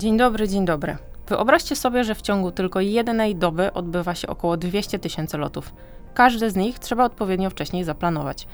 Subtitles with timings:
[0.00, 0.96] Dzień dobry, dzień dobry.
[1.28, 5.72] Wyobraźcie sobie, że w ciągu tylko jednej doby odbywa się około 200 tysięcy lotów.
[6.14, 8.46] Każdy z nich trzeba odpowiednio wcześniej zaplanować.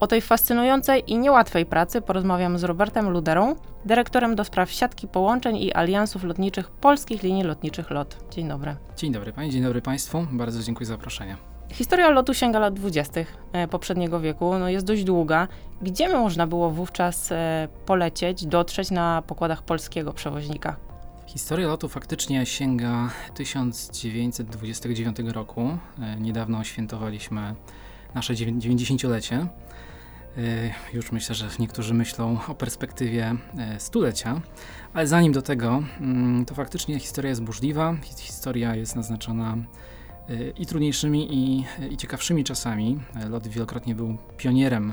[0.00, 5.56] O tej fascynującej i niełatwej pracy porozmawiam z Robertem Luderą, dyrektorem do spraw siatki połączeń
[5.56, 8.16] i aliansów lotniczych polskich linii lotniczych LOT.
[8.30, 8.76] Dzień dobry.
[8.96, 10.26] Dzień dobry Pani, dzień dobry Państwu.
[10.32, 11.53] Bardzo dziękuję za zaproszenie.
[11.72, 13.20] Historia lotu sięga lat 20.
[13.52, 15.48] E, poprzedniego wieku, no jest dość długa.
[15.82, 20.76] Gdzie można było wówczas e, polecieć, dotrzeć na pokładach polskiego przewoźnika?
[21.26, 25.78] Historia lotu faktycznie sięga 1929 roku.
[26.00, 27.54] E, niedawno świętowaliśmy
[28.14, 29.46] nasze 90-lecie.
[30.92, 33.36] Już myślę, że niektórzy myślą o perspektywie
[33.78, 34.40] stulecia,
[34.94, 37.94] ale zanim do tego, mm, to faktycznie historia jest burzliwa.
[38.16, 39.56] Historia jest naznaczona
[40.58, 43.00] i trudniejszymi, i, i ciekawszymi czasami.
[43.30, 44.92] Lot wielokrotnie był pionierem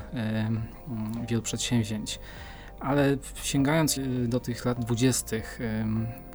[1.27, 2.20] wielu przedsięwzięć,
[2.80, 5.60] ale sięgając y, do tych lat dwudziestych,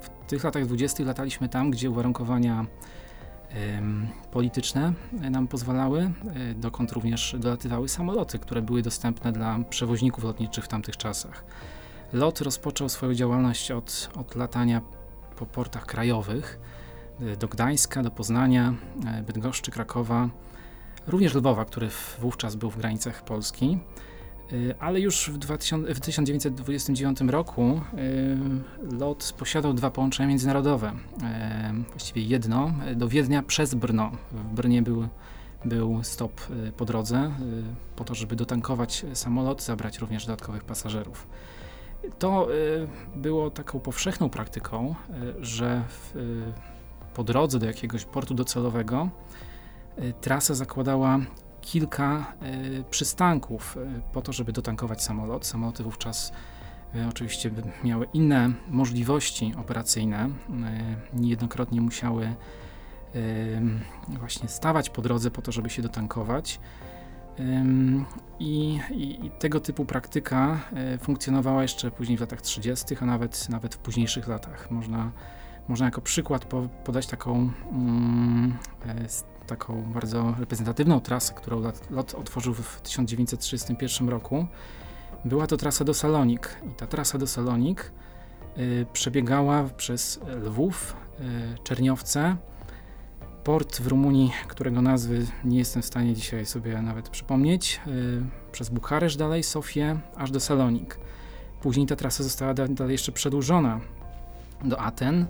[0.01, 2.67] w tych latach dwudziestych lataliśmy tam, gdzie uwarunkowania
[4.33, 4.93] polityczne
[5.31, 6.11] nam pozwalały,
[6.51, 11.45] y, dokąd również dolatywały samoloty, które były dostępne dla przewoźników lotniczych w tamtych czasach.
[12.13, 14.81] LOT rozpoczął swoją działalność od, od latania
[15.37, 16.59] po portach krajowych,
[17.39, 18.75] do Gdańska, do Poznania,
[19.07, 20.29] e, Bydgoszczy, Krakowa,
[21.07, 23.79] również Lwowa, który wówczas był w granicach Polski.
[24.53, 27.81] E, ale już w, 2000, w 1929 roku
[28.93, 30.89] y, LOT posiadał dwa połączenia międzynarodowe.
[30.89, 34.11] Y, właściwie jedno do Wiednia przez Brno.
[34.33, 35.09] W Brnie był,
[35.65, 37.31] był stop y, po drodze,
[37.97, 41.27] po to, żeby dotankować samolot, zabrać również dodatkowych pasażerów.
[42.19, 42.49] To
[43.17, 44.95] było taką powszechną praktyką,
[45.41, 46.15] że w,
[47.17, 49.09] po drodze do jakiegoś portu docelowego
[49.99, 51.19] y, trasa zakładała
[51.61, 52.33] kilka
[52.81, 55.47] y, przystanków y, po to, żeby dotankować samolot.
[55.47, 56.33] Samoloty wówczas
[57.09, 57.51] oczywiście
[57.85, 60.31] miały inne możliwości operacyjne.
[61.15, 62.35] Niejednokrotnie musiały
[64.09, 66.61] właśnie stawać po drodze po to, żeby się dotankować.
[68.39, 70.61] I, i, I, tego typu praktyka
[71.01, 74.71] funkcjonowała jeszcze później w latach 30., a nawet, nawet w późniejszych latach.
[74.71, 75.11] Można
[75.69, 78.57] można jako przykład po, podać taką, mm,
[78.87, 78.95] e,
[79.47, 84.47] taką bardzo reprezentatywną trasę, którą lot, lot otworzył w 1931 roku.
[85.25, 87.93] Była to trasa do Salonik i ta trasa do Salonik
[88.59, 92.37] y, przebiegała przez Lwów, y, Czerniowce,
[93.45, 98.23] port w Rumunii, którego nazwy nie jestem w stanie dzisiaj sobie nawet przypomnieć, y,
[98.53, 100.99] przez Bukaresz dalej, Sofię, aż do Salonik.
[101.61, 103.81] Później ta trasa została dalej jeszcze przedłużona
[104.65, 105.27] do Aten,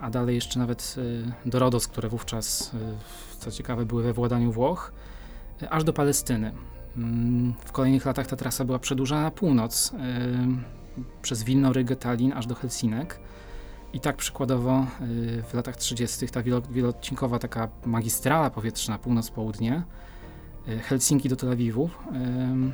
[0.00, 0.96] a dalej jeszcze nawet
[1.44, 2.78] e, do Rodos, które wówczas, e,
[3.38, 4.92] co ciekawe, były we władaniu Włoch,
[5.70, 6.52] aż do Palestyny.
[6.96, 9.92] Mm, w kolejnych latach ta trasa była przedłużana na północ,
[11.22, 13.20] przez Wilno, Rygę, Tallin, aż do Helsinek.
[13.92, 14.86] I tak przykładowo
[15.48, 16.28] w latach 30.
[16.28, 19.82] ta wieloodcinkowa taka magistrala powietrzna północ-południe
[20.82, 21.90] Helsinki do Tel Awiwu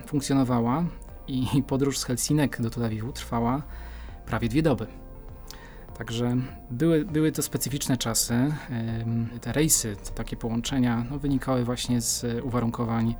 [0.06, 0.84] funkcjonowała
[1.28, 3.62] i podróż z Helsinek do Tel Awiwu trwała
[4.26, 5.01] prawie dwie doby.
[5.98, 6.36] Także
[6.70, 8.34] były, były to specyficzne czasy.
[9.40, 13.14] Te rejsy, takie połączenia no, wynikały właśnie z uwarunkowań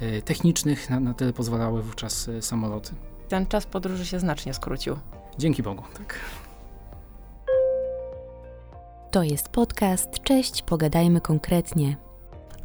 [0.00, 2.92] e, technicznych, na, na tyle pozwalały wówczas e, samoloty.
[3.28, 4.96] Ten czas podróży się znacznie skrócił.
[5.38, 6.20] Dzięki Bogu, tak.
[9.10, 10.10] To jest podcast.
[10.22, 12.05] Cześć, pogadajmy konkretnie.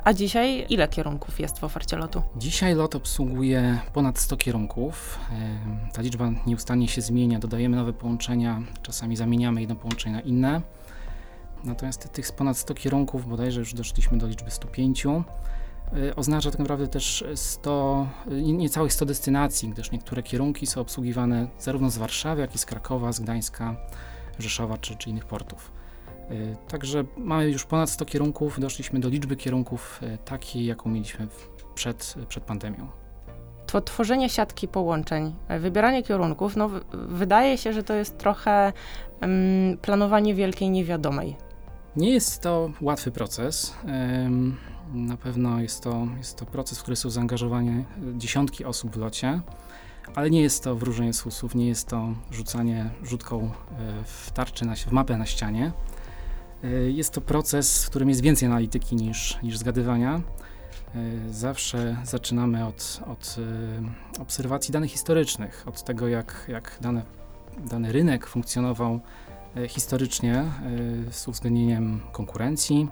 [0.04, 2.22] A dzisiaj ile kierunków jest w ofercie lotu?
[2.36, 5.20] Dzisiaj lot obsługuje ponad 100 kierunków.
[5.94, 10.62] Ta liczba nieustannie się zmienia, dodajemy nowe połączenia, czasami zamieniamy jedno połączenie na inne.
[11.64, 16.88] Natomiast tych ponad 100 kierunków, bodajże już doszliśmy do liczby 105, e, oznacza tak naprawdę
[16.88, 18.08] też 100,
[18.44, 23.12] niecałych 100 destynacji, gdyż niektóre kierunki są obsługiwane zarówno z Warszawy, jak i z Krakowa,
[23.12, 23.76] z Gdańska,
[24.40, 25.81] Rzeszowa czy, czy innych portów.
[26.32, 31.28] Y, także mamy już ponad 100 kierunków, doszliśmy do liczby kierunków y, takiej, jaką mieliśmy
[31.76, 32.88] przed, przed pandemią.
[33.68, 38.74] To tworzenie siatki połączeń, e, wybieranie kierunków, no wydaje się, że to jest trochę
[39.22, 41.36] um, planowanie wielkiej niewiadomej.
[41.96, 43.76] Nie jest to łatwy proces.
[44.94, 47.84] Na pewno jest to, jest to proces, w który są zaangażowane
[48.18, 49.42] dziesiątki osób w locie,
[50.16, 53.50] ale nie jest to wróżenie z usłów, nie jest to rzucanie rzutką e,
[54.04, 55.72] w tarczy, na, w mapę na ścianie.
[56.64, 60.22] E, jest to proces, w którym jest więcej analityki niż, niż zgadywania.
[60.96, 61.00] E,
[61.30, 63.36] zawsze zaczynamy od, od
[64.18, 67.04] e, obserwacji danych historycznych, od tego, jak, jak dane,
[67.70, 69.00] dany rynek funkcjonował
[69.68, 70.44] historycznie
[71.12, 72.88] z uwzględnieniem konkurencji.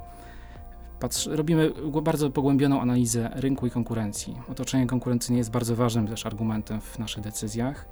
[1.00, 1.72] Patrz, robimy
[2.04, 4.38] bardzo pogłębioną analizę rynku i konkurencji.
[4.51, 7.86] Otoczenie konkurencyjne jest bardzo ważnym też argumentem w naszych decyzjach.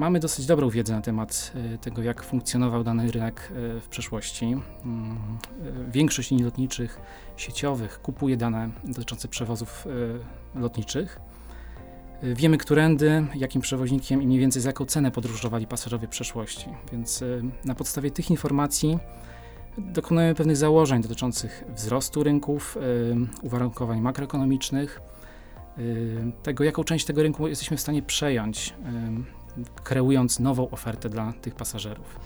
[0.00, 4.44] Mamy dosyć dobrą wiedzę na temat e, tego, jak funkcjonował dany rynek e, w przeszłości.
[4.44, 5.18] Mm,
[5.88, 7.00] e, większość linii lotniczych
[7.36, 9.86] sieciowych kupuje dane dotyczące przewozów
[10.54, 11.20] lotniczych.
[12.22, 16.68] Wiemy, którędy, jakim przewoźnikiem i mniej więcej za jaką cenę podróżowali pasażerowie w przeszłości.
[16.92, 17.24] Więc
[17.64, 18.98] na podstawie tych informacji
[19.78, 22.78] dokonujemy pewnych założeń dotyczących wzrostu rynków,
[23.42, 25.00] uwarunkowań makroekonomicznych,
[26.42, 28.74] tego, jaką część tego rynku jesteśmy w stanie przejąć
[29.84, 32.20] kreując nową ofertę dla tych pasażerów.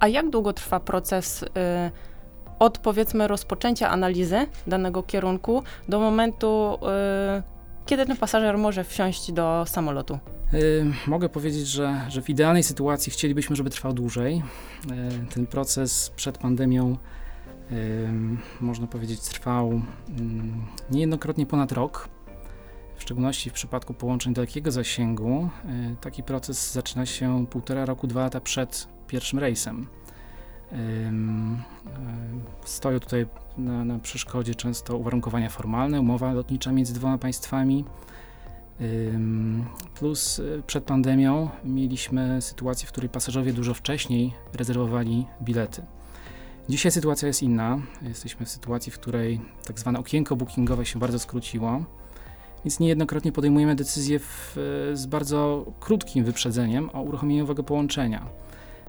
[0.00, 1.46] A jak długo trwa proces y,
[2.58, 6.78] od powiedzmy rozpoczęcia analizy danego kierunku do momentu,
[7.38, 7.42] y,
[7.86, 10.18] kiedy ten pasażer może wsiąść do samolotu?
[10.54, 14.42] Y, mogę powiedzieć, że, że w idealnej sytuacji chcielibyśmy, żeby trwał dłużej.
[15.26, 16.96] Y, ten proces przed pandemią
[18.60, 22.08] można powiedzieć trwał mm, niejednokrotnie ponad rok
[23.00, 25.48] w szczególności w przypadku połączeń dalekiego zasięgu,
[25.92, 29.86] y, taki proces zaczyna się półtora roku, dwa lata przed pierwszym rejsem.
[30.72, 30.76] Y,
[32.64, 33.26] stoją tutaj
[33.58, 37.84] na, na przeszkodzie często uwarunkowania formalne, umowa lotnicza między dwoma państwami.
[39.94, 45.82] Plus y, przed pandemią mieliśmy sytuację, w której pasażerowie dużo wcześniej rezerwowali bilety.
[46.68, 47.78] Dzisiaj sytuacja jest inna.
[48.02, 51.84] Jesteśmy w sytuacji, w której tak zwane okienko bookingowe się bardzo skróciło.
[52.64, 54.56] Więc niejednokrotnie podejmujemy decyzję w,
[54.94, 58.26] z bardzo krótkim wyprzedzeniem o uruchomieniu nowego połączenia.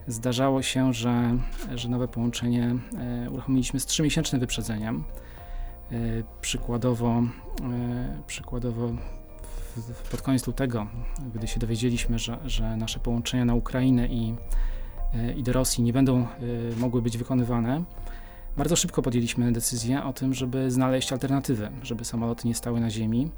[0.07, 1.37] Zdarzało się, że,
[1.75, 5.03] że nowe połączenie e, uruchomiliśmy z 3-miesięcznym wyprzedzeniem.
[5.91, 5.95] E,
[6.41, 8.91] przykładowo, e, przykładowo
[10.11, 10.87] pod koniec lutego,
[11.35, 14.35] gdy się dowiedzieliśmy, że, że nasze połączenia na Ukrainę i,
[15.35, 16.27] i do Rosji nie będą
[16.77, 17.83] mogły być wykonywane,
[18.57, 23.31] bardzo szybko podjęliśmy decyzję o tym, żeby znaleźć alternatywę, żeby samoloty nie stały na ziemi.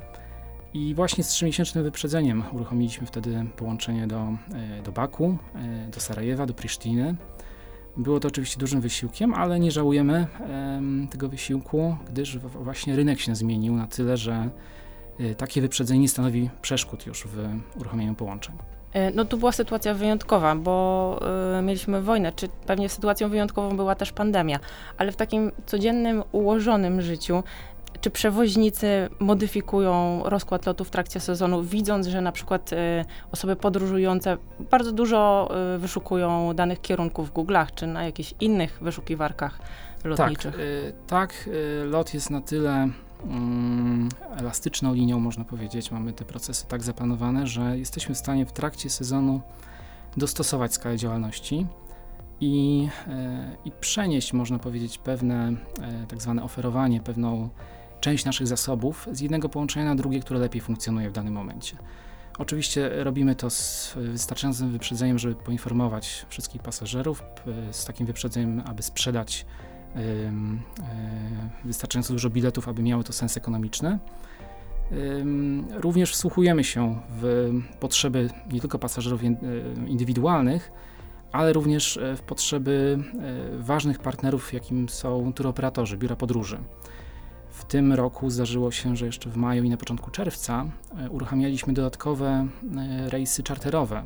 [0.73, 6.45] I właśnie z trzymiesięcznym wyprzedzeniem uruchomiliśmy wtedy połączenie do, e, do Baku, e, do Sarajewa,
[6.45, 7.15] do Prisztiny.
[7.97, 10.27] Było to oczywiście dużym wysiłkiem, ale nie żałujemy
[11.09, 14.49] tego wysiłku, gdyż właśnie rynek się zmienił na tyle, że
[15.19, 17.37] e, takie wyprzedzenie nie stanowi przeszkód już w
[17.79, 18.55] uruchomieniu połączeń.
[19.13, 21.19] No tu była sytuacja wyjątkowa, bo
[21.59, 24.59] y, mieliśmy wojnę, czy pewnie sytuacją wyjątkową była też pandemia,
[24.97, 27.43] ale w takim codziennym, ułożonym życiu
[28.01, 32.75] czy przewoźnicy modyfikują rozkład lotu w trakcie sezonu, widząc, że na przykład y,
[33.31, 34.37] osoby podróżujące
[34.71, 39.59] bardzo dużo y, wyszukują danych kierunków w Google'ach, czy na jakichś innych wyszukiwarkach
[40.03, 40.57] lotniczych?
[41.07, 41.49] Tak, tak
[41.85, 42.89] lot jest na tyle
[44.37, 45.91] elastyczną linią, można powiedzieć.
[45.91, 49.41] Mamy te procesy tak zaplanowane, że jesteśmy w stanie w trakcie sezonu
[50.17, 51.67] dostosować skalę działalności
[52.41, 52.87] i,
[53.65, 55.51] i przenieść, można powiedzieć, pewne
[56.07, 57.49] tak zwane oferowanie, pewną
[57.99, 61.77] część naszych zasobów z jednego połączenia na drugie, które lepiej funkcjonuje w danym momencie.
[62.37, 67.23] Oczywiście robimy to z wystarczającym wyprzedzeniem, żeby poinformować wszystkich pasażerów,
[67.71, 69.72] z takim wyprzedzeniem, aby sprzedać e,
[71.65, 73.99] wystarczająco dużo biletów, aby miały to sens ekonomiczny.
[75.71, 79.27] Również wsłuchujemy się w potrzeby nie tylko pasażerów e,
[79.87, 80.71] indywidualnych,
[81.31, 82.99] ale również e, w potrzeby
[83.59, 86.57] ważnych partnerów, jakim są turoperatorzy, biura podróży.
[87.53, 90.65] W tym roku zdarzyło się, że jeszcze w maju i na początku czerwca
[90.97, 92.47] e, uruchamialiśmy dodatkowe
[92.77, 94.03] e, rejsy czarterowe,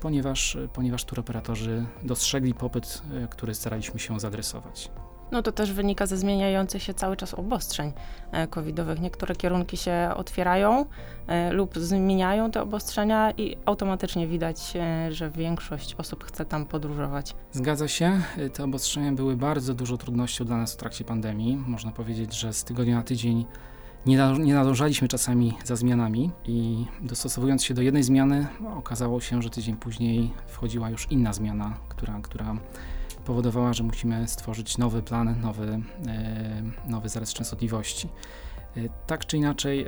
[0.00, 4.90] ponieważ, ponieważ turoperatorzy dostrzegli popyt, e, który staraliśmy się zadresować.
[5.32, 7.92] No to też wynika ze zmieniających się cały czas obostrzeń
[8.32, 9.00] e, covidowych.
[9.00, 10.86] Niektóre kierunki się otwierają
[11.26, 17.34] e, lub zmieniają te obostrzenia i automatycznie widać, e, że większość osób chce tam podróżować.
[17.52, 18.20] Zgadza się.
[18.52, 21.56] Te obostrzenia były bardzo dużą trudnością dla nas w trakcie pandemii.
[21.66, 23.46] Można powiedzieć, że z tygodnia na tydzień
[24.06, 28.46] nie nadążaliśmy czasami za zmianami i dostosowując się do jednej zmiany,
[28.76, 32.56] okazało się, że tydzień później wchodziła już inna zmiana, która, która
[33.24, 38.08] powodowała, że musimy stworzyć nowy plan, nowy, e, nowy zarys częstotliwości.
[38.76, 39.86] E, tak czy inaczej, e,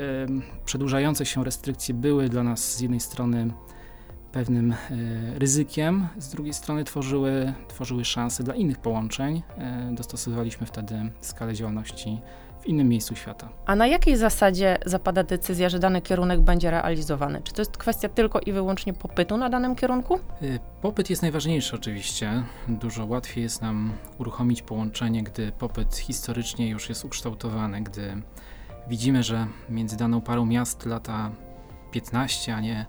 [0.64, 3.50] przedłużające się restrykcje były dla nas z jednej strony
[4.32, 4.74] pewnym
[5.34, 9.42] ryzykiem, z drugiej strony tworzyły, tworzyły szanse dla innych połączeń.
[9.92, 12.20] Dostosowaliśmy wtedy skalę działalności
[12.62, 13.48] w innym miejscu świata.
[13.66, 17.40] A na jakiej zasadzie zapada decyzja, że dany kierunek będzie realizowany?
[17.44, 20.20] Czy to jest kwestia tylko i wyłącznie popytu na danym kierunku?
[20.42, 22.42] Y, popyt jest najważniejszy oczywiście.
[22.68, 28.22] Dużo łatwiej jest nam uruchomić połączenie, gdy popyt historycznie już jest ukształtowany, gdy
[28.88, 31.30] widzimy, że między daną parą miast lata
[31.90, 32.86] 15, a nie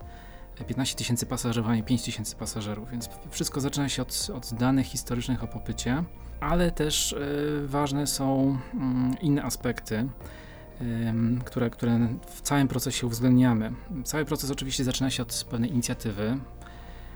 [0.68, 4.86] 15 tysięcy pasażerów, a nie 5 tysięcy pasażerów, więc wszystko zaczyna się od, od danych
[4.86, 6.04] historycznych o popycie
[6.44, 7.18] ale też e,
[7.68, 10.08] ważne są mm, inne aspekty,
[11.46, 13.72] które, które w całym procesie uwzględniamy.
[14.04, 16.38] Cały proces oczywiście zaczyna się od pewnej inicjatywy,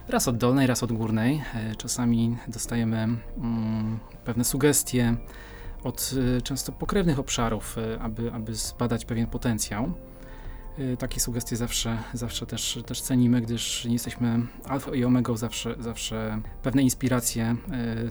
[0.08, 1.44] raz od dolnej, raz od górnej.
[1.56, 5.16] E, czasami dostajemy mm, pewne sugestie
[5.84, 9.92] od e, często pokrewnych obszarów, aby, aby zbadać pewien potencjał.
[11.00, 16.42] Takie sugestie zawsze, zawsze też, też cenimy, gdyż nie jesteśmy alfa i omega, zawsze, zawsze
[16.64, 17.56] pewne inspiracje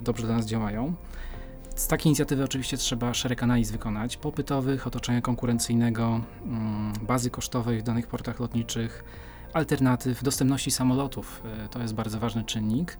[0.02, 0.94] dobrze dla nas działają.
[1.76, 7.82] Z takiej inicjatywy oczywiście trzeba szereg analiz wykonać, popytowych, otoczenia konkurencyjnego, mm, bazy kosztowej w
[7.82, 9.04] danych portach lotniczych,
[9.52, 12.99] alternatyw, dostępności samolotów, e, to jest bardzo ważny czynnik,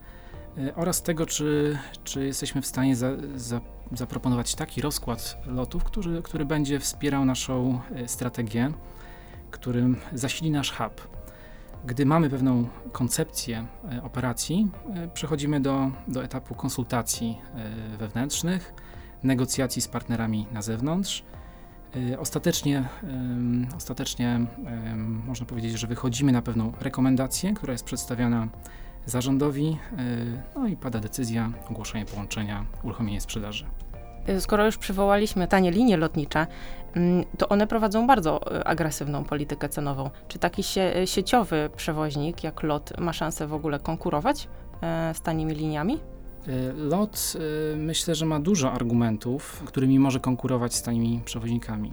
[0.75, 3.61] oraz tego, czy, czy jesteśmy w stanie za, za,
[3.93, 8.73] zaproponować taki rozkład lotów, który, który będzie wspierał naszą strategię,
[9.59, 11.09] którym zasili nasz hub.
[11.85, 13.67] Gdy mamy pewną koncepcję
[14.03, 14.71] operacji,
[15.15, 17.39] przechodzimy do, do etapu konsultacji
[17.99, 18.75] wewnętrznych,
[19.23, 21.25] negocjacji z partnerami na zewnątrz
[22.19, 22.85] ostatecznie,
[23.77, 24.41] ostatecznie
[25.27, 28.49] można powiedzieć, że wychodzimy na pewną rekomendację, która jest przedstawiana
[29.07, 29.79] zarządowi,
[30.57, 33.67] no i pada decyzja, ogłoszenie połączenia, uruchomienie sprzedaży.
[34.29, 36.47] Y, skoro już przywołaliśmy tanie linie lotnicze,
[36.95, 40.11] mm, to one prowadzą bardzo agresywną politykę cenową.
[40.29, 44.49] Czy taki sie sieciowy przewoźnik jak LOT ma szansę w ogóle konkurować
[45.13, 45.99] z tanimi liniami?
[46.77, 47.33] LOT
[47.77, 51.93] myślę, że ma dużo argumentów, którymi może konkurować z tanimi przewoźnikami.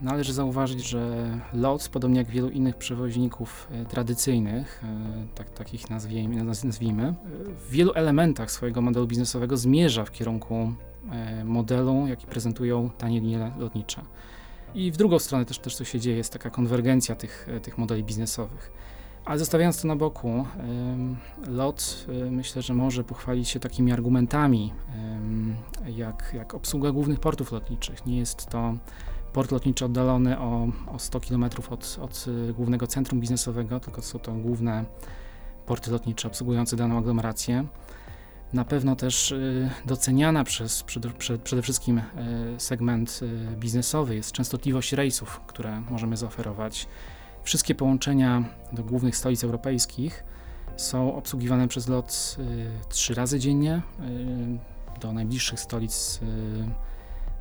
[0.00, 4.84] Należy zauważyć, że LOT, podobnie jak wielu innych przewoźników tradycyjnych,
[5.34, 7.14] tak, takich nazwijmy, nazwijmy,
[7.56, 10.72] w wielu elementach swojego modelu biznesowego zmierza w kierunku
[11.44, 14.02] modelu, jaki prezentują tanie linie lotnicze.
[14.74, 18.04] I w drugą stronę też, też co się dzieje, jest taka konwergencja tych, tych modeli
[18.04, 18.72] biznesowych.
[19.24, 20.44] Ale zostawiając to na boku,
[21.48, 24.72] LOT y, myślę, że może pochwalić się takimi argumentami,
[25.86, 28.06] jak, jak obsługa głównych portów lotniczych.
[28.06, 28.74] Nie jest to
[29.32, 32.26] port lotniczy oddalony o, o 100 km od, od
[32.56, 34.84] głównego centrum biznesowego, tylko są to główne
[35.66, 37.64] porty lotnicze obsługujące daną aglomerację.
[38.52, 40.82] Na pewno też y, doceniana przez
[41.44, 42.02] przede, wszystkim
[42.58, 43.20] segment
[43.56, 46.88] biznesowy jest częstotliwość rejsów, które możemy zaoferować
[47.48, 50.24] Wszystkie połączenia do głównych stolic europejskich
[50.76, 53.82] są obsługiwane przez lot y, trzy razy dziennie.
[54.96, 56.26] Y, do najbliższych stolic y,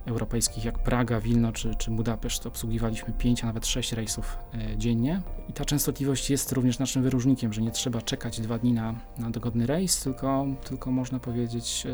[0.08, 4.38] europejskich jak Praga, Wilno czy, czy Budapeszt obsługiwaliśmy 5, a nawet 6 rejsów
[4.78, 5.22] dziennie.
[5.50, 9.30] I ta częstotliwość jest również naszym wyróżnikiem, że nie trzeba czekać dwa dni na, na
[9.30, 11.88] dogodny rejs, tylko, tylko można powiedzieć,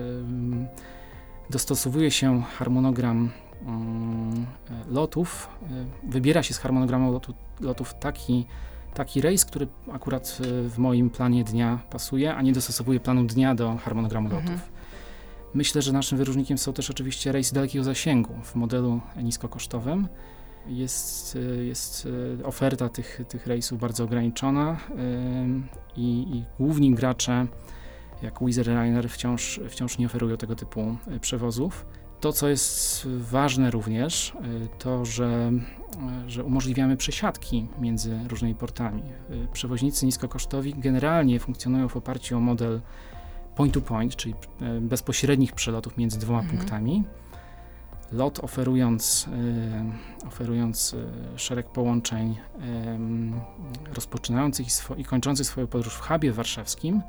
[1.50, 3.32] dostosowuje się harmonogram
[3.66, 4.46] Mm,
[4.88, 5.50] lotów,
[6.06, 8.46] y, wybiera się z harmonogramu lotu, lotów taki,
[8.94, 10.38] taki rejs, który akurat
[10.70, 14.46] w moim planie dnia pasuje, a nie dostosowuje planu dnia do harmonogramu mhm.
[14.46, 14.72] lotów.
[15.54, 20.08] Myślę, że naszym wyróżnikiem są też oczywiście rejsy dalekiego zasięgu w modelu niskokosztowym.
[20.68, 22.08] Jest, y, jest
[22.44, 24.78] oferta tych, tych rejsów bardzo ograniczona
[25.96, 27.48] i, i główni gracze,
[28.22, 31.86] jak Wizz Air wciąż, wciąż nie oferują tego typu przewozów.
[32.20, 34.34] To, co jest ważne również,
[34.80, 35.52] to, że,
[36.28, 39.04] że umożliwiamy przesiadki między różnymi portami.
[39.54, 42.82] Przewoźnicy niskokosztowi generalnie funkcjonują w oparciu o model
[43.56, 44.36] point to point, czyli
[44.82, 46.58] bezpośrednich przelotów między dwoma mhm.
[46.58, 47.04] punktami.
[48.12, 49.30] LOT oferując,
[50.28, 50.96] oferując
[51.36, 52.38] szereg połączeń
[53.94, 54.68] rozpoczynających
[54.98, 57.02] i kończących swoją podróż w hubie warszawskim,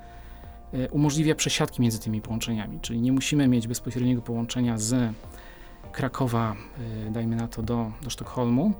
[0.74, 5.14] E, umożliwia przesiadki między tymi połączeniami, czyli nie musimy mieć bezpośredniego połączenia z
[5.92, 6.56] Krakowa,
[7.06, 8.74] e, dajmy na to, do, do Sztokholmu,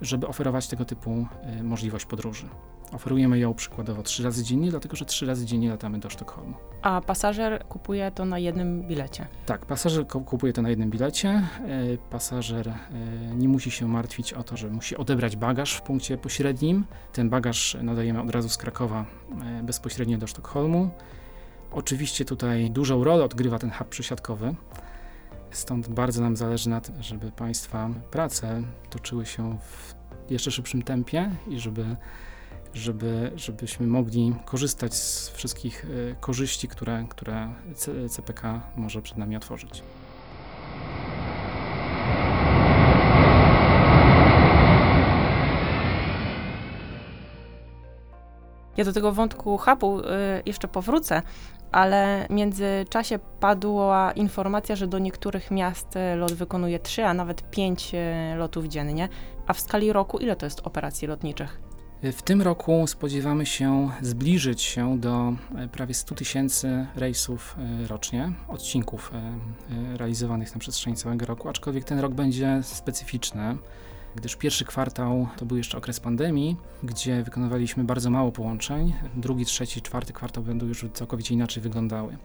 [0.00, 2.48] żeby oferować tego typu e, możliwość podróży.
[2.92, 6.54] Oferujemy ją przykładowo trzy razy dziennie, dlatego że trzy razy dziennie latamy do Sztokholmu.
[6.82, 9.26] A pasażer kupuje to na jednym bilecie?
[9.46, 11.42] Tak, pasażer kupuje to na jednym bilecie.
[12.10, 12.72] Pasażer
[13.34, 16.84] nie musi się martwić o to, że musi odebrać bagaż w punkcie pośrednim.
[17.12, 19.04] Ten bagaż nadajemy od razu z Krakowa
[19.62, 20.90] bezpośrednio do Sztokholmu.
[21.70, 24.54] Oczywiście tutaj dużą rolę odgrywa ten hub przesiadkowy.
[25.50, 29.94] Stąd bardzo nam zależy na tym, żeby Państwa prace toczyły się w
[30.30, 31.96] jeszcze szybszym tempie i żeby,
[32.74, 37.54] żeby, żebyśmy mogli korzystać z wszystkich e, korzyści, które, które
[38.08, 39.82] CPK może przed nami otworzyć.
[48.76, 50.04] Ja do tego wątku hubu y,
[50.46, 51.22] jeszcze powrócę,
[51.72, 57.50] ale w międzyczasie padła informacja, że do niektórych miast y, lot wykonuje 3, a nawet
[57.50, 59.08] 5 y, lotów dziennie.
[59.46, 61.71] A w skali roku ile to jest operacji lotniczych?
[62.02, 68.32] W tym roku spodziewamy się zbliżyć się do e, prawie 100 tysięcy rejsów e, rocznie,
[68.48, 73.56] odcinków e, realizowanych na przestrzeni całego roku, aczkolwiek ten rok będzie specyficzny
[74.16, 78.94] gdyż pierwszy kwartał to był jeszcze okres pandemii, gdzie wykonywaliśmy bardzo mało połączeń.
[79.16, 82.16] Drugi, trzeci, czwarty kwartał będą już całkowicie inaczej wyglądały.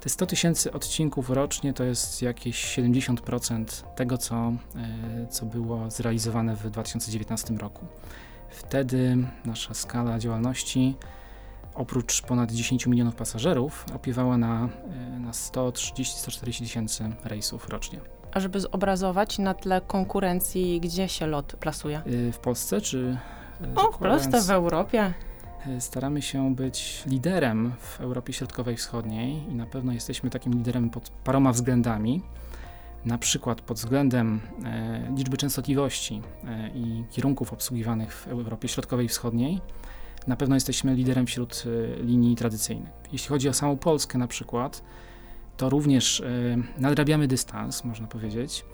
[0.00, 3.64] Te 100 tysięcy odcinków rocznie to jest jakieś 70%
[3.96, 4.52] tego, co,
[5.30, 7.86] co było zrealizowane w 2019 roku.
[8.54, 10.96] Wtedy nasza skala działalności
[11.74, 14.68] oprócz ponad 10 milionów pasażerów opiewała na,
[15.14, 18.00] e, na 130-140 tysięcy rejsów rocznie.
[18.32, 22.02] A żeby zobrazować na tle konkurencji, gdzie się lot plasuje?
[22.06, 23.16] Y, w Polsce czy...
[23.60, 25.12] y, o, w Polsce, w Europie.
[25.66, 30.52] Y, staramy się być liderem w Europie Środkowej i Wschodniej i na pewno jesteśmy takim
[30.52, 32.22] liderem pod paroma względami.
[33.04, 39.08] Na przykład pod względem e, liczby częstotliwości e, i kierunków obsługiwanych w Europie Środkowej i
[39.08, 39.60] Wschodniej.
[40.26, 42.90] Na pewno jesteśmy liderem wśród e, linii tradycyjnych.
[43.12, 44.82] Jeśli chodzi o samą Polskę na przykład,
[45.56, 46.22] to również
[46.78, 48.64] nadrabiamy dystans, można powiedzieć.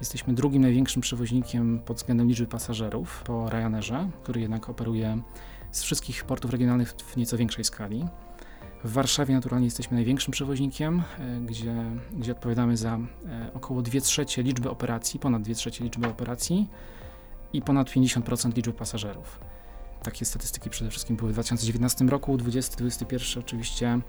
[0.00, 5.22] Jesteśmy drugim największym przewoźnikiem pod względem liczby pasażerów po Ryanerze, który jednak operuje
[5.70, 8.04] z wszystkich portów regionalnych w nieco większej skali.
[8.84, 11.02] W Warszawie naturalnie jesteśmy największym przewoźnikiem,
[11.38, 11.74] y, gdzie,
[12.12, 16.68] gdzie odpowiadamy za y, około 2 trzecie liczby operacji, ponad 2 trzecie liczby operacji
[17.52, 19.40] i ponad 50% liczby pasażerów.
[20.02, 24.00] Takie statystyki przede wszystkim były w 2019 roku, 2021 oczywiście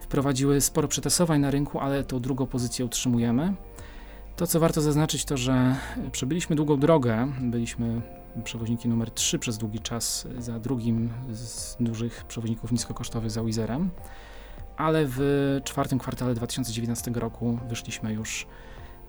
[0.00, 3.54] wprowadziły sporo przetasowań na rynku, ale tą drugą pozycję utrzymujemy.
[4.36, 5.76] To, co warto zaznaczyć, to że
[6.12, 7.32] przebyliśmy długą drogę.
[7.40, 8.02] Byliśmy
[8.42, 13.90] przewoźnikiem numer 3 przez długi czas za drugim z dużych przewoźników niskokosztowych za Wizerem,
[14.76, 15.20] ale w
[15.64, 18.46] czwartym kwartale 2019 roku wyszliśmy już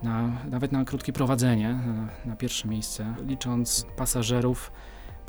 [0.04, 4.72] na, nawet na krótkie prowadzenie, na, na pierwsze miejsce, licząc pasażerów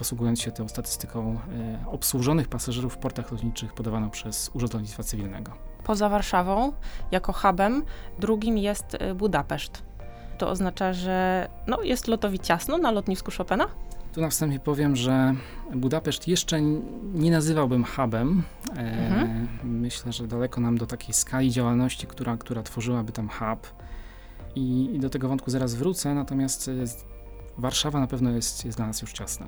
[0.01, 1.39] posługując się tą statystyką
[1.83, 5.53] e, obsłużonych pasażerów w portach lotniczych podawaną przez Urząd Lotnictwa Cywilnego.
[5.85, 6.73] Poza Warszawą,
[7.11, 7.83] jako hubem,
[8.19, 9.83] drugim jest e, Budapeszt.
[10.39, 13.67] To oznacza, że no, jest lotowi ciasno na lotnisku Chopina?
[14.13, 15.35] Tu na wstępie powiem, że
[15.75, 16.63] Budapeszt jeszcze
[17.15, 18.43] nie nazywałbym hubem.
[18.69, 19.49] E, mhm.
[19.65, 23.75] myślę, że daleko nam do takiej skali działalności, która, która tworzyłaby tam hub.
[24.55, 26.71] I, I, do tego wątku zaraz wrócę, natomiast
[27.59, 29.47] Warszawa na pewno jest, jest dla nas już ciasna.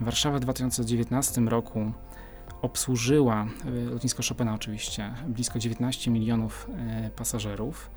[0.00, 1.92] Warszawa w 2019 roku
[2.62, 7.90] obsłużyła, e, lotnisko Chopina oczywiście, blisko 19 milionów e, pasażerów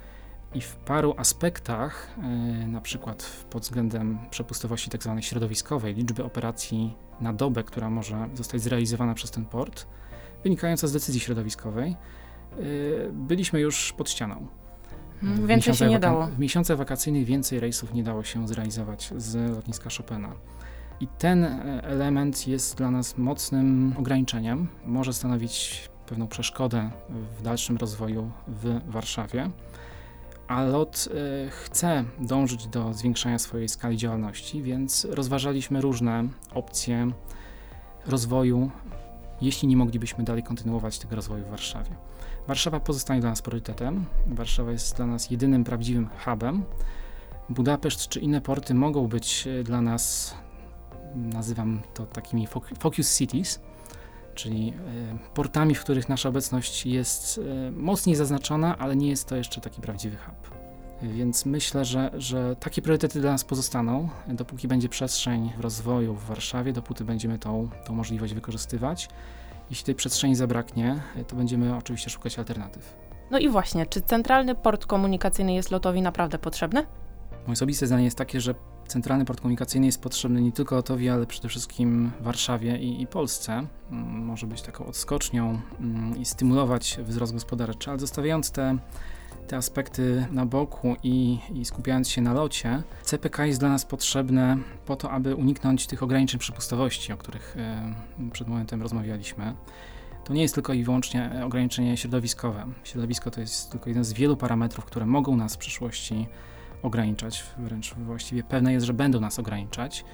[0.54, 2.22] i w paru aspektach, e,
[2.68, 5.14] na przykład pod względem przepustowości tzw.
[5.16, 9.88] Tak środowiskowej, liczby operacji na dobę, która może zostać zrealizowana przez ten port,
[10.44, 11.96] wynikająca z decyzji środowiskowej,
[13.14, 14.48] byliśmy już pod ścianą.
[15.22, 16.28] Hmm, więcej się nie dało.
[16.28, 20.34] W miesiącach wakacyjnych więcej rejsów nie dało się zrealizować z lotniska Chopina.
[21.00, 24.68] I ten e, element jest dla nas mocnym ograniczeniem.
[24.86, 26.92] Może stanowić pewną przeszkodę
[27.38, 29.50] w dalszym rozwoju w Warszawie,
[30.52, 37.12] a LOT e, chce dążyć do zwiększania swojej skali działalności, więc rozważaliśmy różne opcje
[38.08, 38.72] rozwoju,
[39.42, 41.92] jeśli nie moglibyśmy dalej kontynuować tego rozwoju w Warszawie.
[42.48, 44.06] Warszawa pozostanie dla nas priorytetem.
[44.28, 46.64] Warszawa jest dla nas jedynym prawdziwym hubem.
[47.50, 50.36] Budapeszt czy inne porty mogą być e, dla nas
[51.16, 52.48] nazywam to takimi
[52.80, 53.60] focus cities,
[54.42, 59.36] czyli e, portami, w których nasza obecność jest e, mocniej zaznaczona, ale nie jest to
[59.36, 60.62] jeszcze taki prawdziwy hub.
[61.02, 66.74] Więc myślę, że, że takie priorytety dla nas pozostaną, dopóki będzie przestrzeń rozwoju w Warszawie,
[66.74, 69.10] dopóty będziemy tą, tą możliwość wykorzystywać.
[69.70, 72.96] Jeśli tej przestrzeni zabraknie, to będziemy oczywiście szukać alternatyw.
[73.32, 76.86] No i właśnie, czy centralny port komunikacyjny jest lotowi naprawdę potrzebny?
[77.32, 78.56] Moje osobiste zdanie jest takie, że
[78.92, 83.68] centralny port komunikacyjny jest potrzebny nie tylko Lotowi, ale przede wszystkim Warszawie i, i Polsce.
[83.92, 88.78] Mm, może być taką odskocznią mm, i stymulować wzrost gospodarczy, ale zostawiając te,
[89.48, 94.58] te aspekty na boku i, i skupiając się na locie, CPK jest dla nas potrzebne
[94.86, 97.94] po to, aby uniknąć tych ograniczeń przepustowości, o których e,
[98.32, 99.56] przed momentem rozmawialiśmy.
[100.24, 102.66] To nie jest tylko i wyłącznie ograniczenie środowiskowe.
[102.84, 106.28] Środowisko to jest tylko jeden z wielu parametrów, które mogą nas w przyszłości
[106.84, 110.06] ograniczać, wręcz właściwie pewne jest, że będą nas ograniczać.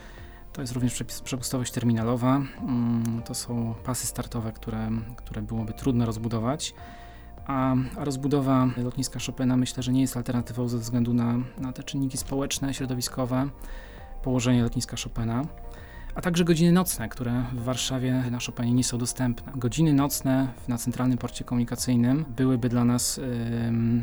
[0.53, 2.35] To jest również przepustowość terminalowa.
[2.35, 6.73] Mm, to są pasy startowe, które, które byłoby trudno rozbudować.
[7.47, 11.83] A, a rozbudowa lotniska Chopina myślę, że nie jest alternatywą ze względu na, na te
[11.83, 13.49] czynniki społeczne, środowiskowe,
[14.23, 15.45] położenie lotniska Chopina
[16.17, 19.51] a także godziny nocne, które w Warszawie na Chopinie nie są dostępne.
[19.55, 23.19] Godziny nocne na Centralnym Porcie Komunikacyjnym byłyby dla nas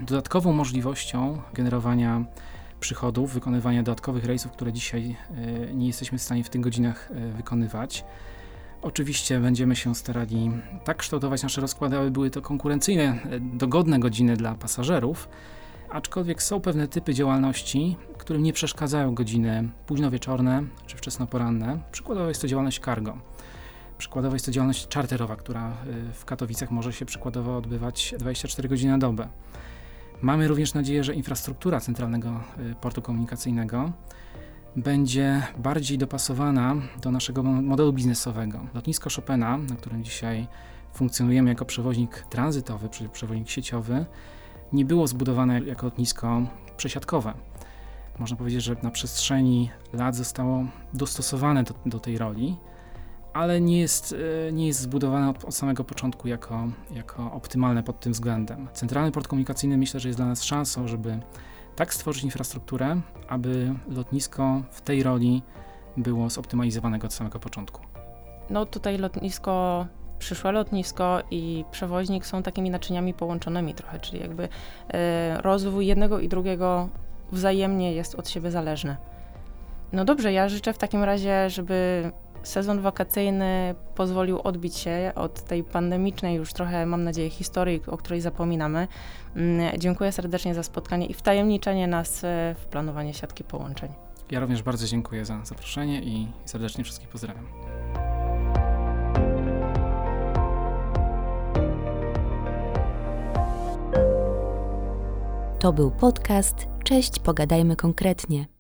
[0.07, 2.25] dodatkową możliwością generowania
[2.81, 7.33] przychodów, wykonywania dodatkowych rejsów, które dzisiaj e, nie jesteśmy w stanie w tych godzinach e,
[7.33, 8.05] wykonywać.
[8.83, 10.51] Oczywiście będziemy się starali
[10.85, 15.29] tak kształtować nasze rozkłady, aby były to konkurencyjne, e, dogodne godziny dla pasażerów,
[15.95, 21.79] aczkolwiek są pewne typy działalności, którym nie przeszkadzają godziny późnowieczorne czy wczesnoporanne.
[21.93, 23.19] Przykładowo jest to działalność cargo.
[23.99, 28.93] Przykładowo jest to działalność czarterowa, która y, w Katowicach może się przykładowo odbywać 24 godziny
[28.93, 29.29] na dobę.
[30.23, 33.93] Mamy również nadzieję, że infrastruktura centralnego y, portu komunikacyjnego
[34.77, 38.67] będzie bardziej dopasowana do naszego modelu biznesowego.
[38.75, 40.47] Lotnisko Chopina, na którym dzisiaj
[40.95, 44.07] funkcjonujemy jako przewoźnik tranzytowy, przewoźnik sieciowy,
[44.75, 46.43] nie było zbudowane jako lotnisko
[46.77, 47.35] przesiadkowe.
[48.19, 52.57] Można powiedzieć, że na przestrzeni lat zostało dostosowane do, do tej roli,
[53.33, 54.15] ale nie jest,
[54.49, 58.69] e, nie jest zbudowane od, od, samego początku jako, jako optymalne pod tym względem.
[58.73, 61.19] Centralny port komunikacyjny myślę, że jest dla nas szansą, żeby
[61.77, 65.43] tak stworzyć infrastrukturę, aby lotnisko w tej roli
[65.97, 67.81] było zoptymalizowane od samego początku.
[68.51, 69.87] No tutaj lotnisko
[70.19, 74.49] przyszłe lotnisko i przewoźnik są takimi naczyniami połączonymi trochę, czyli jakby
[74.95, 76.89] e, rozwój jednego i drugiego
[77.33, 78.97] wzajemnie jest od siebie zależny.
[79.93, 82.11] No dobrze, ja życzę w takim razie, żeby
[82.43, 88.21] sezon wakacyjny pozwolił odbić się od tej pandemicznej już trochę, mam nadzieję, historii, o której
[88.21, 88.89] zapominamy.
[89.37, 93.93] Mm, dziękuję serdecznie za spotkanie i wtajemniczenie nas e, w planowanie siatki połączeń.
[94.31, 97.45] Ja również bardzo dziękuję za zaproszenie i serdecznie wszystkich pozdrawiam.
[105.65, 108.54] To był podcast Cześć, pogadajmy konkretnie.